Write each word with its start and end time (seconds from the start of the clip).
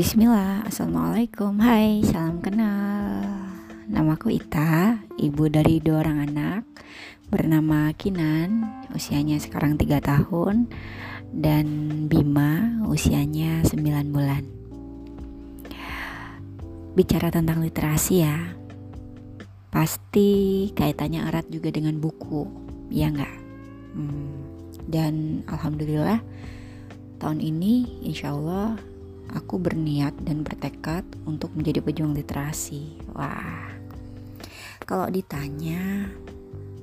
Bismillah, 0.00 0.64
Assalamualaikum. 0.64 1.60
Hai, 1.60 2.00
salam 2.08 2.40
kenal. 2.40 3.20
Namaku 3.84 4.32
Ita, 4.32 4.96
ibu 5.20 5.44
dari 5.52 5.76
dua 5.76 6.00
orang 6.00 6.24
anak. 6.24 6.64
Bernama 7.28 7.92
Kinan, 7.92 8.64
usianya 8.96 9.36
sekarang 9.36 9.76
3 9.76 10.00
tahun. 10.00 10.72
Dan 11.28 11.68
Bima, 12.08 12.80
usianya 12.88 13.60
9 13.60 14.08
bulan. 14.08 14.48
Bicara 16.96 17.28
tentang 17.28 17.60
literasi 17.60 18.24
ya 18.24 18.56
Pasti 19.68 20.72
kaitannya 20.80 21.28
erat 21.28 21.44
juga 21.52 21.68
dengan 21.68 22.00
buku, 22.00 22.48
ya 22.88 23.12
nggak? 23.12 23.34
Hmm, 24.00 24.32
dan 24.88 25.44
Alhamdulillah 25.44 26.24
tahun 27.20 27.44
ini 27.44 28.00
insya 28.08 28.32
Allah 28.32 28.80
aku 29.34 29.62
berniat 29.62 30.14
dan 30.22 30.42
bertekad 30.42 31.06
untuk 31.26 31.54
menjadi 31.54 31.82
pejuang 31.82 32.14
literasi. 32.14 32.98
Wah, 33.14 33.70
kalau 34.82 35.06
ditanya 35.06 36.10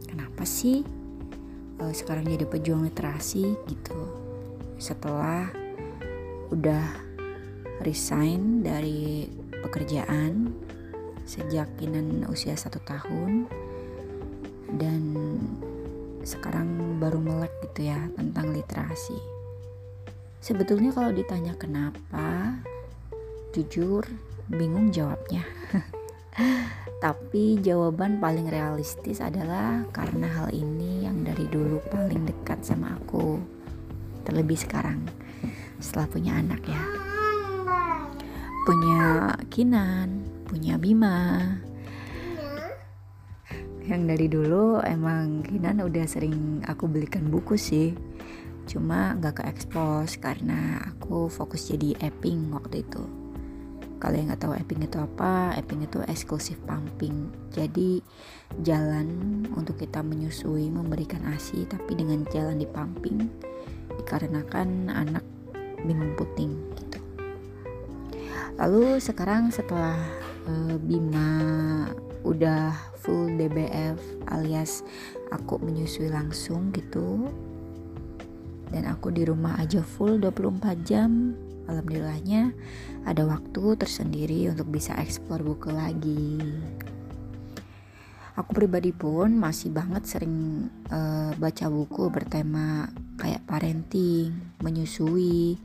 kenapa 0.08 0.48
sih 0.48 0.84
uh, 1.84 1.94
sekarang 1.94 2.28
jadi 2.28 2.48
pejuang 2.48 2.88
literasi 2.88 3.56
gitu? 3.68 4.00
Setelah 4.80 5.52
udah 6.48 6.86
resign 7.84 8.64
dari 8.64 9.28
pekerjaan 9.60 10.56
sejak 11.28 11.68
kinan 11.76 12.24
usia 12.32 12.56
satu 12.56 12.80
tahun 12.88 13.52
dan 14.80 15.04
sekarang 16.24 17.00
baru 17.00 17.20
melek 17.20 17.52
gitu 17.68 17.92
ya 17.92 18.00
tentang 18.16 18.56
literasi 18.56 19.37
Sebetulnya 20.38 20.94
kalau 20.94 21.10
ditanya 21.10 21.58
kenapa, 21.58 22.54
jujur 23.58 24.06
bingung 24.48 24.94
jawabnya. 24.94 25.44
Tapi 27.04 27.62
jawaban 27.62 28.18
paling 28.18 28.50
realistis 28.50 29.22
adalah 29.22 29.86
karena 29.94 30.30
hal 30.30 30.50
ini 30.54 31.06
yang 31.06 31.22
dari 31.26 31.46
dulu 31.50 31.82
paling 31.90 32.26
dekat 32.26 32.62
sama 32.66 32.98
aku. 32.98 33.42
Terlebih 34.26 34.58
sekarang 34.58 35.06
setelah 35.78 36.10
punya 36.10 36.38
anak 36.38 36.62
ya. 36.66 36.84
Punya 38.66 39.34
Kinan, 39.50 40.26
punya 40.46 40.78
Bima. 40.78 41.42
Yang 43.88 44.02
dari 44.04 44.28
dulu 44.28 44.84
emang 44.84 45.46
Kinan 45.48 45.80
udah 45.82 46.06
sering 46.10 46.62
aku 46.66 46.90
belikan 46.92 47.30
buku 47.30 47.56
sih 47.56 47.96
cuma 48.68 49.16
nggak 49.16 49.40
ke 49.40 49.44
expose 49.48 50.20
karena 50.20 50.84
aku 50.84 51.32
fokus 51.32 51.72
jadi 51.72 51.96
apping 52.04 52.52
waktu 52.52 52.84
itu. 52.84 53.04
Kalau 53.98 54.14
yang 54.14 54.30
nggak 54.30 54.46
tahu 54.46 54.54
apping 54.54 54.86
itu 54.86 55.02
apa 55.02 55.58
apping 55.58 55.88
itu 55.88 56.04
eksklusif 56.06 56.62
pumping. 56.70 57.34
Jadi 57.50 58.04
jalan 58.62 59.08
untuk 59.58 59.82
kita 59.82 60.06
menyusui 60.06 60.70
memberikan 60.70 61.26
asi 61.34 61.66
tapi 61.66 61.98
dengan 61.98 62.22
jalan 62.30 62.62
di 62.62 62.68
pumping 62.70 63.26
dikarenakan 63.98 64.94
anak 64.94 65.26
bingung 65.82 66.14
puting 66.14 66.54
gitu. 66.78 67.00
Lalu 68.62 69.02
sekarang 69.02 69.50
setelah 69.50 69.98
uh, 70.46 70.78
Bima 70.78 71.34
udah 72.22 72.76
full 73.02 73.34
DBF 73.40 73.98
alias 74.30 74.84
aku 75.32 75.58
menyusui 75.64 76.12
langsung 76.12 76.70
gitu 76.76 77.32
dan 78.72 78.88
aku 78.90 79.12
di 79.14 79.24
rumah 79.24 79.60
aja 79.60 79.80
full 79.84 80.20
24 80.20 80.88
jam. 80.88 81.36
Alhamdulillahnya 81.68 82.56
ada 83.04 83.28
waktu 83.28 83.76
tersendiri 83.76 84.48
untuk 84.52 84.72
bisa 84.72 84.96
eksplor 84.96 85.44
buku 85.44 85.72
lagi. 85.72 86.40
Aku 88.38 88.54
pribadi 88.54 88.94
pun 88.94 89.34
masih 89.34 89.74
banget 89.74 90.06
sering 90.06 90.70
uh, 90.94 91.34
baca 91.36 91.66
buku 91.68 92.14
bertema 92.14 92.88
kayak 93.18 93.44
parenting 93.50 94.30
menyusui 94.62 95.58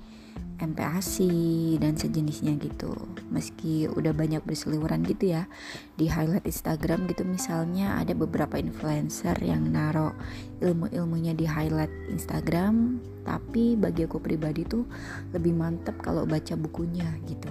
MPASI 0.63 1.75
dan 1.83 1.99
sejenisnya 1.99 2.55
gitu. 2.63 2.95
Meski 3.35 3.91
udah 3.91 4.15
banyak 4.15 4.47
berseliweran 4.47 5.03
gitu 5.03 5.35
ya 5.35 5.51
di 5.99 6.07
highlight 6.07 6.47
Instagram 6.47 7.11
gitu 7.11 7.27
misalnya 7.27 7.99
ada 7.99 8.15
beberapa 8.15 8.55
influencer 8.63 9.35
yang 9.43 9.75
naro 9.75 10.15
ilmu-ilmunya 10.63 11.35
di 11.35 11.51
highlight 11.51 11.91
Instagram 12.15 13.03
tapi 13.27 13.75
bagi 13.75 14.07
aku 14.07 14.23
pribadi 14.23 14.63
tuh 14.63 14.87
lebih 15.35 15.51
mantep 15.59 15.99
kalau 15.99 16.23
baca 16.23 16.55
bukunya 16.55 17.11
gitu. 17.27 17.51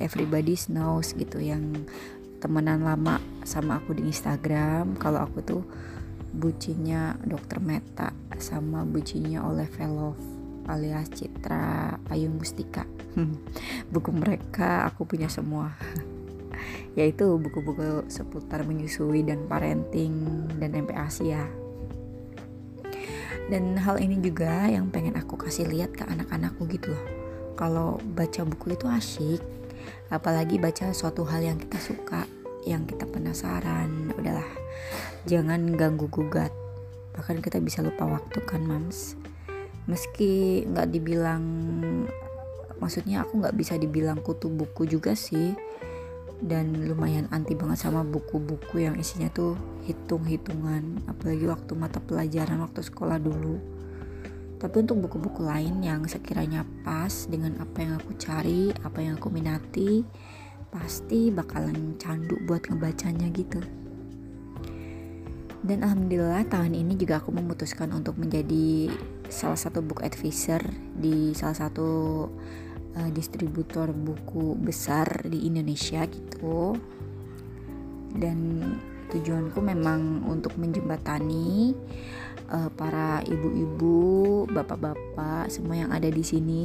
Everybody 0.00 0.56
knows 0.72 1.12
gitu 1.12 1.36
yang 1.36 1.84
temenan 2.40 2.82
lama 2.82 3.20
sama 3.44 3.76
aku 3.78 3.92
di 4.00 4.08
Instagram. 4.08 4.96
Kalau 4.96 5.28
aku 5.28 5.38
tuh 5.44 5.62
bucinya 6.32 7.12
dokter 7.28 7.60
Meta 7.60 8.16
sama 8.40 8.88
bucinya 8.88 9.44
oleh 9.44 9.68
Velov 9.68 10.41
alias 10.68 11.10
Citra 11.10 11.98
Ayu 12.10 12.30
Mustika 12.30 12.86
buku 13.92 14.10
mereka 14.12 14.86
aku 14.88 15.04
punya 15.04 15.26
semua. 15.30 15.74
Yaitu 16.98 17.40
buku-buku 17.40 18.04
seputar 18.12 18.68
menyusui 18.68 19.24
dan 19.24 19.48
parenting 19.48 20.44
dan 20.60 20.76
MPASI 20.76 21.24
ya 21.24 21.44
dan 23.52 23.76
hal 23.76 24.00
ini 24.00 24.16
juga 24.22 24.64
yang 24.64 24.88
pengen 24.88 25.18
aku 25.18 25.36
kasih 25.36 25.68
lihat 25.68 25.92
ke 25.92 26.08
anak-anakku 26.08 26.64
gitu 26.72 26.96
loh. 26.96 27.04
Kalau 27.52 27.88
baca 28.16 28.48
buku 28.48 28.72
itu 28.72 28.86
asyik 28.88 29.42
apalagi 30.08 30.56
baca 30.56 30.92
suatu 30.96 31.28
hal 31.28 31.44
yang 31.44 31.58
kita 31.60 31.76
suka 31.76 32.24
yang 32.64 32.88
kita 32.88 33.04
penasaran 33.04 34.14
udahlah. 34.16 34.46
Jangan 35.28 35.74
ganggu 35.76 36.08
gugat. 36.08 36.48
Bahkan 37.12 37.44
kita 37.44 37.60
bisa 37.60 37.84
lupa 37.84 38.08
waktu 38.08 38.40
kan 38.48 38.64
mams 38.64 39.20
meski 39.86 40.62
nggak 40.68 40.88
dibilang 40.90 41.42
maksudnya 42.78 43.22
aku 43.22 43.38
nggak 43.38 43.54
bisa 43.54 43.78
dibilang 43.78 44.18
kutu 44.22 44.50
buku 44.50 44.86
juga 44.86 45.14
sih. 45.14 45.54
Dan 46.42 46.90
lumayan 46.90 47.30
anti 47.30 47.54
banget 47.54 47.86
sama 47.86 48.02
buku-buku 48.02 48.82
yang 48.82 48.98
isinya 48.98 49.30
tuh 49.30 49.54
hitung-hitungan. 49.86 51.06
Apalagi 51.06 51.46
waktu 51.46 51.78
mata 51.78 52.02
pelajaran 52.02 52.58
waktu 52.66 52.82
sekolah 52.82 53.22
dulu. 53.22 53.62
Tapi 54.58 54.82
untuk 54.82 55.06
buku-buku 55.06 55.42
lain 55.46 55.82
yang 55.86 56.02
sekiranya 56.06 56.66
pas 56.82 57.30
dengan 57.30 57.58
apa 57.62 57.82
yang 57.82 57.94
aku 57.98 58.14
cari 58.18 58.74
apa 58.86 58.98
yang 59.02 59.18
aku 59.18 59.30
minati 59.30 60.06
pasti 60.70 61.34
bakalan 61.34 61.94
candu 61.98 62.38
buat 62.46 62.66
ngebacanya 62.66 63.30
gitu. 63.34 63.62
Dan 65.62 65.86
alhamdulillah 65.86 66.42
tahun 66.50 66.74
ini 66.74 66.98
juga 66.98 67.22
aku 67.22 67.30
memutuskan 67.30 67.94
untuk 67.94 68.18
menjadi 68.18 68.90
salah 69.32 69.56
satu 69.56 69.80
book 69.80 70.04
advisor 70.04 70.60
di 70.92 71.32
salah 71.32 71.56
satu 71.56 71.90
uh, 72.92 73.10
distributor 73.16 73.88
buku 73.96 74.60
besar 74.60 75.24
di 75.24 75.48
Indonesia 75.48 76.04
gitu. 76.04 76.76
Dan 78.12 78.60
tujuanku 79.08 79.56
memang 79.64 80.28
untuk 80.28 80.60
menjembatani 80.60 81.72
uh, 82.52 82.68
para 82.76 83.24
ibu-ibu, 83.24 84.44
bapak-bapak, 84.52 85.48
semua 85.48 85.80
yang 85.80 85.90
ada 85.96 86.12
di 86.12 86.20
sini. 86.20 86.62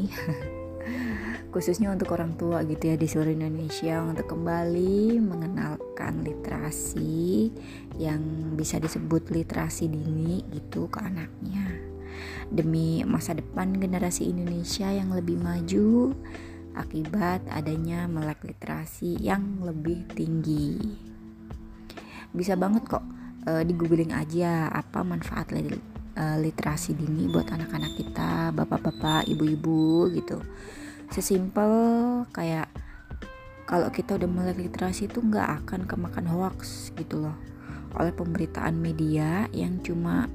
Khususnya 1.56 1.96
untuk 1.96 2.12
orang 2.12 2.36
tua 2.36 2.68
gitu 2.68 2.92
ya 2.92 3.00
di 3.00 3.08
seluruh 3.08 3.32
Indonesia 3.32 4.04
untuk 4.04 4.28
kembali 4.36 5.24
mengenalkan 5.24 6.22
literasi 6.22 7.50
yang 7.96 8.54
bisa 8.60 8.78
disebut 8.78 9.32
literasi 9.32 9.88
dini 9.88 10.44
gitu 10.52 10.92
ke 10.92 11.00
anaknya 11.02 11.97
demi 12.50 13.04
masa 13.04 13.34
depan 13.36 13.76
generasi 13.76 14.30
Indonesia 14.32 14.90
yang 14.90 15.14
lebih 15.14 15.38
maju 15.40 16.14
akibat 16.78 17.42
adanya 17.50 18.06
melek 18.06 18.46
literasi 18.46 19.18
yang 19.18 19.66
lebih 19.66 20.06
tinggi. 20.14 20.78
Bisa 22.32 22.54
banget 22.54 22.86
kok 22.86 23.02
uh, 23.50 23.64
di 23.66 23.74
googling 23.74 24.14
aja 24.14 24.70
apa 24.70 25.02
manfaat 25.02 25.50
literasi 26.18 26.98
dini 26.98 27.30
buat 27.30 27.46
anak-anak 27.46 27.94
kita 27.94 28.50
bapak-bapak 28.58 29.30
ibu-ibu 29.30 30.10
gitu. 30.18 30.42
Sesimpel 31.14 31.70
kayak 32.34 32.74
kalau 33.70 33.92
kita 33.94 34.18
udah 34.18 34.26
melek 34.26 34.58
literasi 34.58 35.06
itu 35.06 35.22
nggak 35.22 35.62
akan 35.62 35.86
kemakan 35.86 36.26
hoax 36.26 36.90
gitu 36.98 37.22
loh. 37.22 37.38
Oleh 38.00 38.10
pemberitaan 38.18 38.82
media 38.82 39.46
yang 39.54 39.78
cuma 39.86 40.26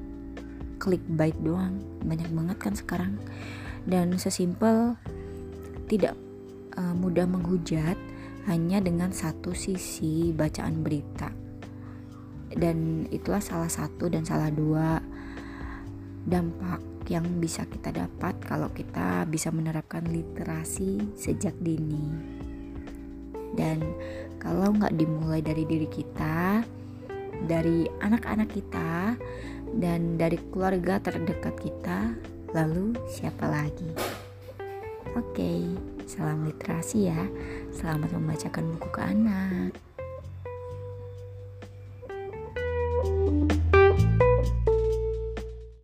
clickbait 0.82 1.38
doang 1.38 1.79
banyak 2.02 2.26
banget 2.34 2.58
kan 2.58 2.75
sekarang 2.75 3.14
dan 3.87 4.19
sesimpel 4.19 4.99
tidak 5.87 6.19
uh, 6.75 6.94
mudah 6.99 7.31
menghujat 7.31 7.94
hanya 8.50 8.82
dengan 8.82 9.14
satu 9.14 9.55
sisi 9.55 10.34
bacaan 10.34 10.82
berita 10.82 11.31
dan 12.58 13.06
itulah 13.14 13.40
salah 13.40 13.70
satu 13.70 14.11
dan 14.11 14.26
salah 14.26 14.50
dua 14.50 14.99
dampak 16.26 16.93
yang 17.11 17.26
bisa 17.43 17.67
kita 17.67 17.90
dapat 17.90 18.38
kalau 18.46 18.70
kita 18.70 19.26
bisa 19.26 19.50
menerapkan 19.50 20.06
literasi 20.06 21.02
sejak 21.19 21.56
dini. 21.58 22.06
Dan 23.52 23.82
kalau 24.38 24.73
nggak 24.73 24.94
dimulai 24.96 25.43
dari 25.43 25.67
diri 25.67 25.88
kita, 25.90 26.62
dari 27.44 27.84
anak-anak 28.00 28.49
kita, 28.49 28.92
dan 29.76 30.20
dari 30.20 30.36
keluarga 30.52 31.00
terdekat 31.00 31.56
kita, 31.60 32.12
lalu 32.52 32.96
siapa 33.08 33.48
lagi? 33.48 33.90
Oke, 35.12 35.69
salam 36.08 36.48
literasi 36.48 37.12
ya. 37.12 37.22
Selamat 37.72 38.16
membacakan 38.16 38.64
buku 38.76 38.88
ke 38.88 39.00
anak. 39.04 39.92